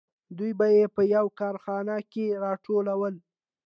دوی 0.37 0.51
به 0.59 0.67
یې 0.77 0.85
په 0.95 1.01
یوه 1.15 1.31
کارخانه 1.39 1.95
کې 2.11 2.25
راټولول 2.43 3.13